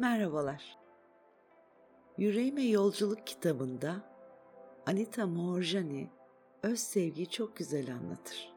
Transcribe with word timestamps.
Merhabalar. 0.00 0.78
Yüreğime 2.18 2.62
Yolculuk 2.62 3.26
kitabında 3.26 3.96
Anita 4.86 5.26
Morjani 5.26 6.10
öz 6.62 6.80
sevgiyi 6.80 7.30
çok 7.30 7.56
güzel 7.56 7.94
anlatır. 7.94 8.52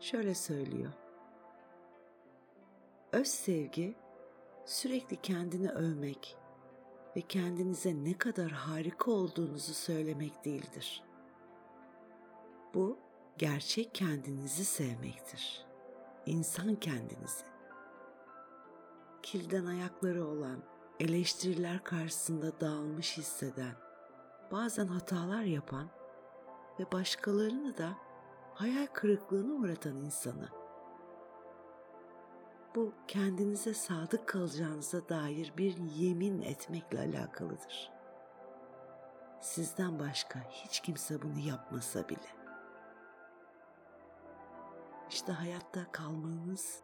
Şöyle 0.00 0.34
söylüyor. 0.34 0.92
Öz 3.12 3.26
sevgi 3.26 3.94
sürekli 4.64 5.16
kendini 5.16 5.70
övmek 5.70 6.36
ve 7.16 7.20
kendinize 7.20 8.04
ne 8.04 8.18
kadar 8.18 8.50
harika 8.50 9.10
olduğunuzu 9.10 9.74
söylemek 9.74 10.44
değildir. 10.44 11.04
Bu 12.74 12.98
gerçek 13.38 13.94
kendinizi 13.94 14.64
sevmektir. 14.64 15.66
İnsan 16.26 16.74
kendinizi. 16.74 17.49
Kilden 19.22 19.66
ayakları 19.66 20.26
olan, 20.26 20.62
eleştiriler 21.00 21.84
karşısında 21.84 22.60
dağılmış 22.60 23.16
hisseden, 23.16 23.74
bazen 24.52 24.86
hatalar 24.86 25.42
yapan 25.42 25.88
ve 26.80 26.92
başkalarını 26.92 27.78
da 27.78 27.98
hayal 28.54 28.86
kırıklığına 28.86 29.52
uğratan 29.52 29.96
insanı. 29.96 30.48
Bu 32.74 32.92
kendinize 33.08 33.74
sadık 33.74 34.28
kalacağınıza 34.28 35.08
dair 35.08 35.52
bir 35.56 35.76
yemin 35.76 36.42
etmekle 36.42 36.98
alakalıdır. 36.98 37.90
Sizden 39.40 39.98
başka 39.98 40.38
hiç 40.50 40.80
kimse 40.80 41.22
bunu 41.22 41.38
yapmasa 41.38 42.08
bile. 42.08 42.36
İşte 45.10 45.32
hayatta 45.32 45.92
kalmanız 45.92 46.82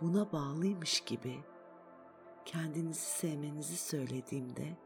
buna 0.00 0.32
bağlıymış 0.32 1.00
gibi 1.00 1.44
kendinizi 2.48 3.00
sevmenizi 3.00 3.76
söylediğimde 3.76 4.76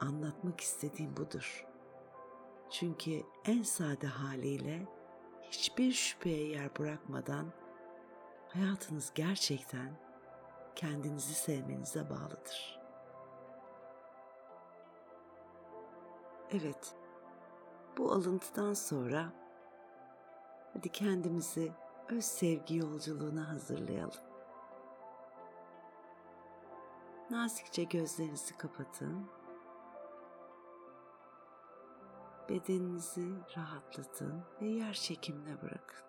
anlatmak 0.00 0.60
istediğim 0.60 1.16
budur. 1.16 1.66
Çünkü 2.70 3.22
en 3.44 3.62
sade 3.62 4.06
haliyle 4.06 4.86
hiçbir 5.42 5.92
şüpheye 5.92 6.48
yer 6.48 6.78
bırakmadan 6.78 7.52
hayatınız 8.48 9.12
gerçekten 9.14 9.92
kendinizi 10.74 11.34
sevmenize 11.34 12.10
bağlıdır. 12.10 12.80
Evet, 16.50 16.94
bu 17.98 18.12
alıntıdan 18.12 18.74
sonra 18.74 19.32
hadi 20.72 20.88
kendimizi 20.88 21.72
öz 22.08 22.24
sevgi 22.24 22.76
yolculuğuna 22.76 23.48
hazırlayalım. 23.48 24.35
Nazikçe 27.30 27.84
gözlerinizi 27.84 28.56
kapatın. 28.56 29.26
Bedeninizi 32.48 33.32
rahatlatın 33.56 34.44
ve 34.60 34.66
yer 34.66 34.92
çekimine 34.92 35.62
bırakın. 35.62 36.06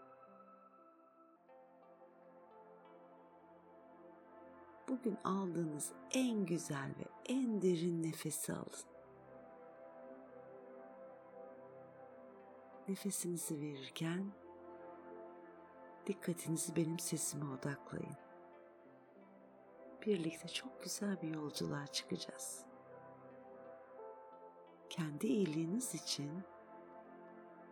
Bugün 4.88 5.18
aldığınız 5.24 5.92
en 6.12 6.46
güzel 6.46 6.90
ve 7.00 7.34
en 7.34 7.62
derin 7.62 8.04
nefesi 8.04 8.54
alın. 8.54 8.88
Nefesinizi 12.88 13.62
verirken 13.62 14.32
dikkatinizi 16.08 16.76
benim 16.76 17.00
sesime 17.00 17.46
odaklayın 17.54 18.27
birlikte 20.08 20.48
çok 20.48 20.84
güzel 20.84 21.22
bir 21.22 21.34
yolculuğa 21.36 21.88
çıkacağız. 21.88 22.66
Kendi 24.90 25.28
iyiliğiniz 25.28 25.96
için, 25.96 26.44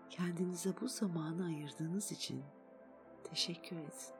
kendinize 0.09 0.69
bu 0.81 0.87
zamanı 0.87 1.45
ayırdığınız 1.45 2.11
için 2.11 2.43
teşekkür 3.23 3.77
edin. 3.77 4.15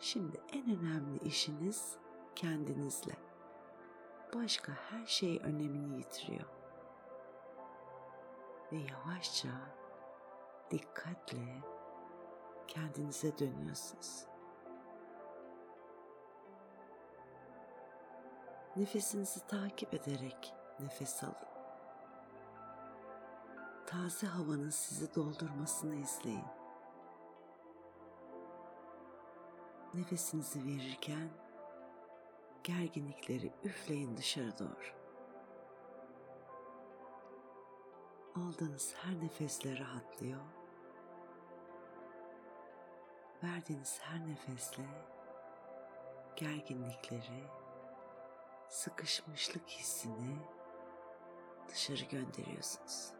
Şimdi 0.00 0.40
en 0.52 0.78
önemli 0.78 1.18
işiniz 1.18 1.96
kendinizle. 2.34 3.14
Başka 4.34 4.72
her 4.72 5.06
şey 5.06 5.40
önemini 5.44 5.98
yitiriyor. 5.98 6.48
Ve 8.72 8.76
yavaşça, 8.76 9.48
dikkatle 10.70 11.62
kendinize 12.68 13.38
dönüyorsunuz. 13.38 14.37
Nefesinizi 18.78 19.46
takip 19.46 19.94
ederek 19.94 20.54
nefes 20.80 21.24
alın. 21.24 21.34
Taze 23.86 24.26
havanın 24.26 24.70
sizi 24.70 25.14
doldurmasını 25.14 25.94
izleyin. 25.94 26.44
Nefesinizi 29.94 30.64
verirken 30.64 31.28
gerginlikleri 32.64 33.52
üfleyin 33.64 34.16
dışarı 34.16 34.58
doğru. 34.58 34.98
Aldığınız 38.34 38.94
her 38.96 39.20
nefesle 39.20 39.78
rahatlıyor. 39.78 40.40
Verdiğiniz 43.42 44.00
her 44.00 44.28
nefesle 44.28 44.84
gerginlikleri 46.36 47.57
sıkışmışlık 48.68 49.68
hissini 49.68 50.38
dışarı 51.68 52.04
gönderiyorsunuz. 52.04 53.12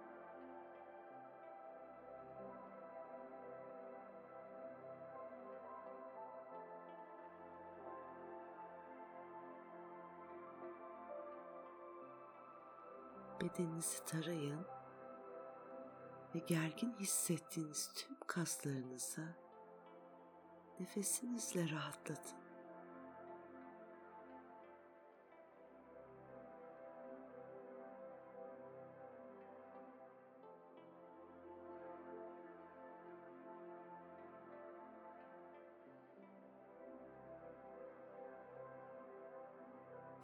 Bedeninizi 13.41 14.05
tarayın 14.05 14.67
ve 16.35 16.39
gergin 16.39 16.95
hissettiğiniz 17.01 17.93
tüm 17.95 18.17
kaslarınızı 18.27 19.37
nefesinizle 20.81 21.71
rahatlatın. 21.71 22.48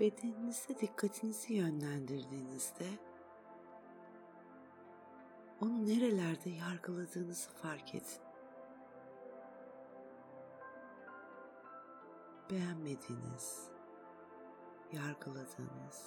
Bedeninize 0.00 0.80
dikkatinizi 0.80 1.54
yönlendirdiğinizde 1.54 2.86
onu 5.60 5.86
nerelerde 5.86 6.50
yargıladığınızı 6.50 7.50
fark 7.50 7.94
edin. 7.94 8.22
Beğenmediğiniz, 12.50 13.68
yargıladığınız, 14.92 16.06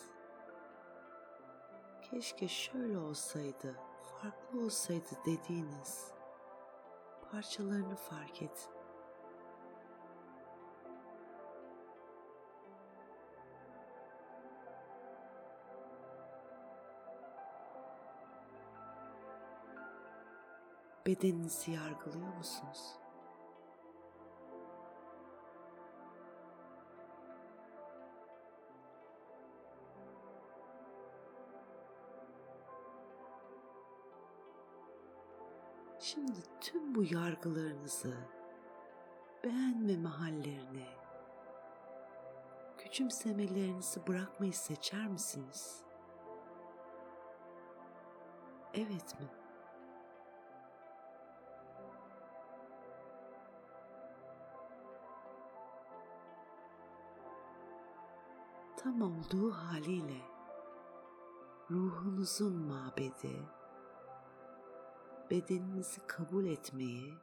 keşke 2.01 2.47
şöyle 2.47 2.97
olsaydı, 2.97 3.75
farklı 4.21 4.59
olsaydı 4.65 5.09
dediğiniz 5.25 6.11
parçalarını 7.31 7.95
fark 7.95 8.41
edin. 8.41 8.76
Bedeninizi 21.07 21.71
yargılıyor 21.71 22.33
musunuz? 22.37 22.95
Şimdi 35.99 36.39
tüm 36.61 36.95
bu 36.95 37.03
yargılarınızı, 37.03 38.13
beğenmeme 39.43 40.09
hallerini, 40.09 40.87
küçümsemelerinizi 42.77 44.07
bırakmayı 44.07 44.53
seçer 44.53 45.07
misiniz? 45.07 45.83
Evet 48.73 49.19
mi? 49.19 49.46
Tam 58.77 59.01
olduğu 59.01 59.51
haliyle 59.51 60.21
ruhunuzun 61.71 62.53
mabedi 62.53 63.49
bedeninizi 65.31 66.01
kabul 66.07 66.45
etmeyi 66.45 67.13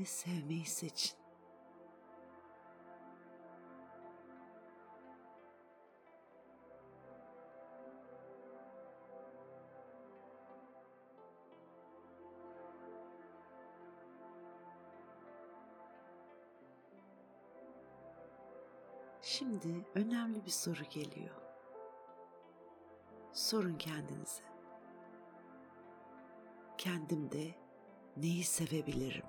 ve 0.00 0.04
sevmeyi 0.04 0.66
seçin. 0.66 1.19
Şimdi 19.22 19.86
önemli 19.94 20.44
bir 20.44 20.50
soru 20.50 20.84
geliyor. 20.90 21.34
Sorun 23.32 23.74
kendinize. 23.74 24.42
Kendimde 26.78 27.54
neyi 28.16 28.44
sevebilirim? 28.44 29.26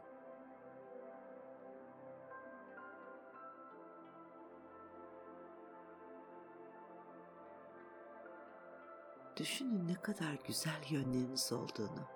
Düşünün 9.38 9.88
ne 9.88 9.94
kadar 9.94 10.34
güzel 10.48 10.84
yönleriniz 10.90 11.54
olduğunu. 11.54 12.08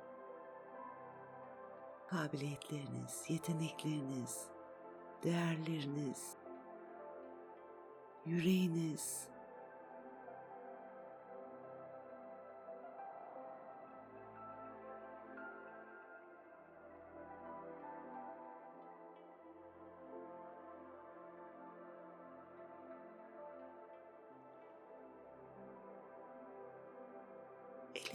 Kabiliyetleriniz, 2.08 3.24
yetenekleriniz, 3.30 4.48
değerleriniz, 5.24 6.38
yüreğiniz. 8.26 9.28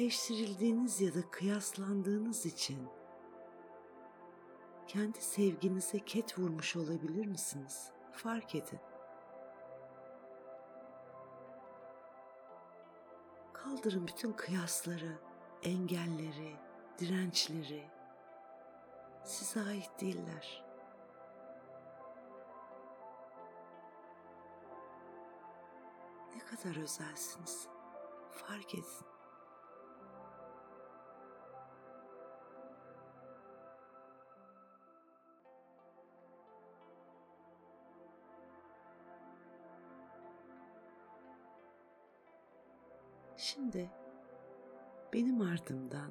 Eleştirildiğiniz 0.00 1.00
ya 1.00 1.14
da 1.14 1.30
kıyaslandığınız 1.30 2.46
için 2.46 2.88
kendi 4.86 5.20
sevginize 5.20 5.98
ket 5.98 6.38
vurmuş 6.38 6.76
olabilir 6.76 7.26
misiniz? 7.26 7.90
Fark 8.12 8.54
edin. 8.54 8.89
Kaldırın 13.70 14.06
bütün 14.06 14.32
kıyasları, 14.32 15.18
engelleri, 15.62 16.56
dirençleri. 16.98 17.90
Size 19.24 19.60
ait 19.60 20.00
değiller. 20.00 20.64
Ne 26.34 26.44
kadar 26.44 26.82
özelsiniz. 26.82 27.68
Fark 28.30 28.74
edin. 28.74 29.19
Benim 45.12 45.40
ardımdan 45.40 46.10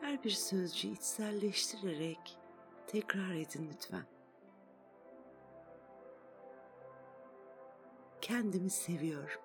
her 0.00 0.24
bir 0.24 0.30
sözcüğü 0.30 0.88
içselleştirerek 0.88 2.38
tekrar 2.86 3.34
edin 3.34 3.70
lütfen. 3.72 4.04
Kendimi 8.20 8.70
seviyorum. 8.70 9.40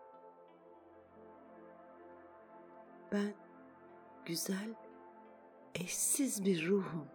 Ben 3.12 3.34
güzel, 4.26 4.76
eşsiz 5.76 6.46
bir 6.46 6.68
ruhum. 6.68 7.08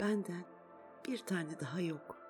Benden 0.00 0.44
bir 1.06 1.18
tane 1.18 1.60
daha 1.60 1.80
yok. 1.80 2.23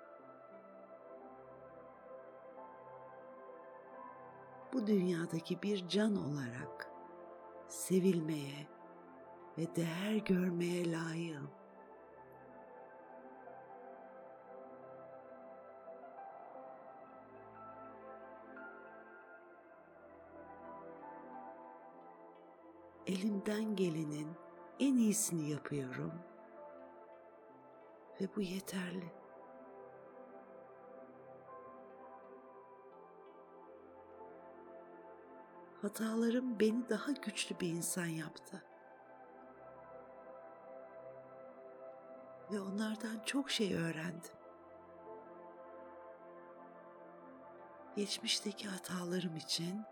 Bu 4.75 4.87
dünyadaki 4.87 5.63
bir 5.63 5.89
can 5.89 6.17
olarak 6.17 6.91
sevilmeye 7.69 8.67
ve 9.59 9.77
değer 9.77 10.17
görmeye 10.25 10.93
layığım. 10.93 11.51
Elimden 23.07 23.77
gelenin 23.77 24.29
en 24.81 24.97
iyisini 24.97 25.51
yapıyorum.'' 25.51 26.35
ve 28.21 28.29
bu 28.37 28.41
yeterli. 28.41 29.24
Hatalarım 35.85 36.61
beni 36.61 36.89
daha 36.89 37.13
güçlü 37.13 37.61
bir 37.61 37.69
insan 37.69 38.07
yaptı. 38.07 38.63
Ve 42.53 42.61
onlardan 42.61 43.25
çok 43.27 43.51
şey 43.51 43.75
öğrendim. 43.77 44.33
Geçmişteki 47.97 48.69
hatalarım 48.69 49.37
için 49.37 49.83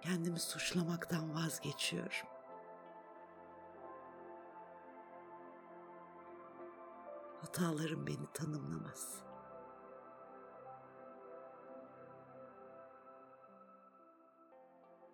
kendimi 0.00 0.40
suçlamaktan 0.40 1.34
vazgeçiyorum. 1.34 2.28
hatalarım 7.40 8.06
beni 8.06 8.26
tanımlamaz. 8.34 9.31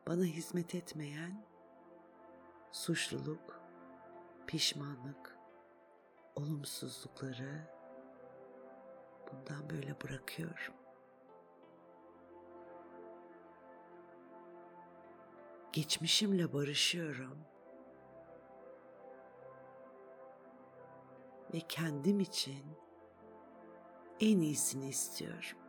Bana 0.09 0.25
hizmet 0.25 0.75
etmeyen 0.75 1.45
suçluluk, 2.73 3.61
pişmanlık, 4.47 5.39
olumsuzlukları 6.37 7.71
bundan 9.33 9.71
böyle 9.71 10.01
bırakıyorum. 10.01 10.75
Geçmişimle 15.73 16.53
barışıyorum 16.53 17.39
ve 21.55 21.61
kendim 21.69 22.21
için 22.21 22.65
en 24.21 24.41
iyisini 24.41 24.89
istiyorum. 24.89 25.68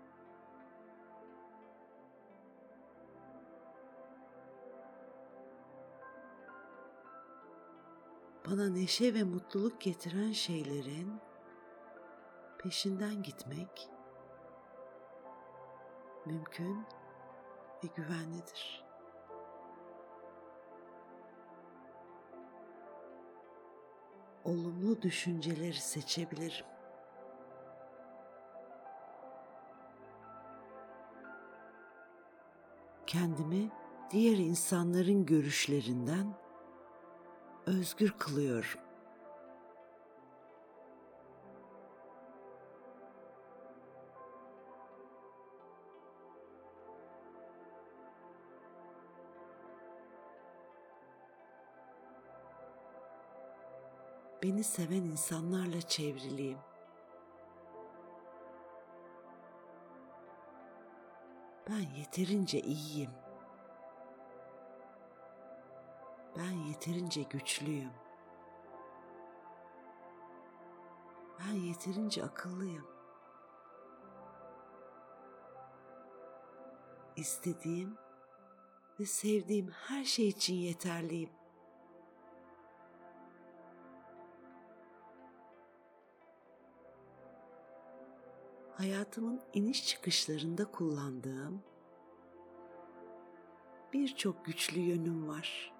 Bana 8.51 8.70
neşe 8.70 9.13
ve 9.13 9.24
mutluluk 9.24 9.82
getiren 9.82 10.32
şeylerin 10.32 11.20
peşinden 12.58 13.24
gitmek 13.24 13.89
mümkün 16.25 16.86
ve 17.84 17.88
güvenlidir. 17.96 18.89
olumlu 24.50 25.01
düşünceleri 25.01 25.74
seçebilirim. 25.74 26.65
Kendimi 33.08 33.70
diğer 34.12 34.38
insanların 34.38 35.25
görüşlerinden 35.25 36.34
özgür 37.65 38.13
kılıyorum. 38.19 38.89
beni 54.43 54.63
seven 54.63 55.03
insanlarla 55.03 55.81
çevriliyim. 55.81 56.57
Ben 61.69 61.95
yeterince 61.97 62.59
iyiyim. 62.59 63.11
Ben 66.38 66.51
yeterince 66.51 67.24
güçlüyüm. 67.24 67.91
Ben 71.39 71.53
yeterince 71.53 72.24
akıllıyım. 72.24 72.88
İstediğim 77.15 77.98
ve 79.00 79.05
sevdiğim 79.05 79.69
her 79.71 80.03
şey 80.03 80.27
için 80.27 80.55
yeterliyim. 80.55 81.29
Hayatımın 88.77 89.41
iniş 89.53 89.88
çıkışlarında 89.88 90.71
kullandığım 90.71 91.63
birçok 93.93 94.45
güçlü 94.45 94.79
yönüm 94.79 95.27
var. 95.27 95.78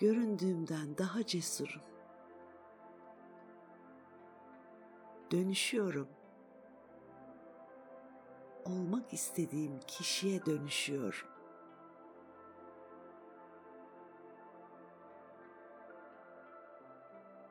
Göründüğümden 0.00 0.98
daha 0.98 1.26
cesurum. 1.26 1.82
Dönüşüyorum. 5.30 6.08
Olmak 8.64 9.12
istediğim 9.12 9.80
kişiye 9.80 10.46
dönüşüyorum. 10.46 11.28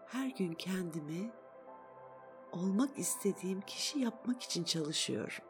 Her 0.05 0.27
gün 0.27 0.53
kendimi 0.53 1.31
olmak 2.51 2.99
istediğim 2.99 3.61
kişi 3.61 3.99
yapmak 3.99 4.41
için 4.41 4.63
çalışıyorum. 4.63 5.45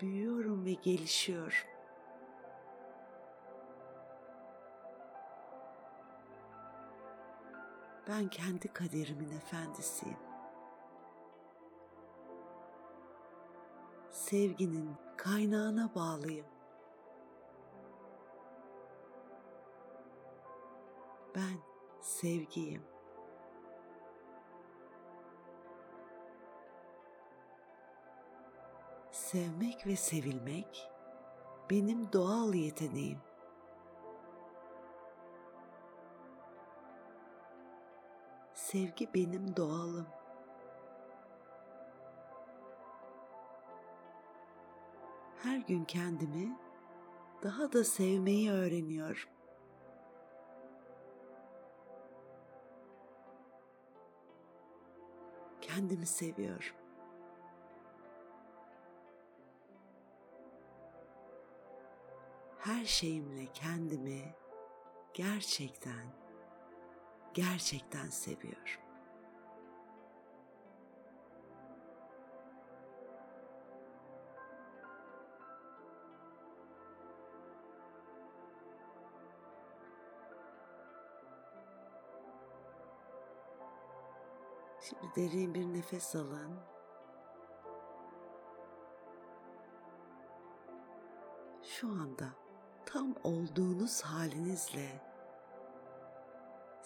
Büyüyorum 0.00 0.64
ve 0.64 0.72
gelişiyorum. 0.72 1.75
Ben 8.08 8.28
kendi 8.28 8.68
kaderimin 8.68 9.30
efendisiyim. 9.30 10.16
Sevginin 14.10 14.96
kaynağına 15.16 15.94
bağlıyım. 15.94 16.46
Ben 21.34 21.58
sevgiyim. 22.00 22.82
Sevmek 29.10 29.86
ve 29.86 29.96
sevilmek 29.96 30.90
benim 31.70 32.12
doğal 32.12 32.54
yeteneğim. 32.54 33.18
Sevgi 38.66 39.14
benim 39.14 39.56
doğalım. 39.56 40.06
Her 45.42 45.58
gün 45.58 45.84
kendimi 45.84 46.58
daha 47.42 47.72
da 47.72 47.84
sevmeyi 47.84 48.50
öğreniyorum. 48.50 49.28
Kendimi 55.60 56.06
seviyorum. 56.06 56.76
Her 62.58 62.84
şeyimle 62.84 63.46
kendimi 63.46 64.34
gerçekten 65.14 66.25
gerçekten 67.36 68.08
seviyorum. 68.08 68.80
Şimdi 84.80 85.14
derin 85.16 85.54
bir 85.54 85.64
nefes 85.66 86.16
alın. 86.16 86.60
Şu 91.62 91.88
anda 91.88 92.28
tam 92.86 93.14
olduğunuz 93.24 94.02
halinizle 94.02 95.15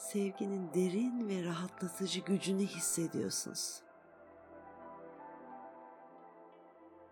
sevginin 0.01 0.75
derin 0.75 1.29
ve 1.29 1.45
rahatlatıcı 1.45 2.21
gücünü 2.21 2.63
hissediyorsunuz. 2.63 3.83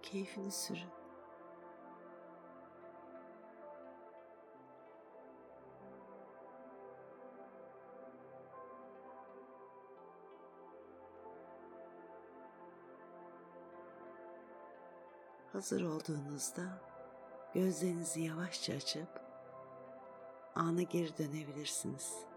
Keyfini 0.02 0.50
sürün. 0.50 0.88
Hazır 15.52 15.82
olduğunuzda 15.82 16.62
gözlerinizi 17.54 18.20
yavaşça 18.20 18.74
açıp 18.74 19.20
ana 20.54 20.82
geri 20.82 21.18
dönebilirsiniz. 21.18 22.28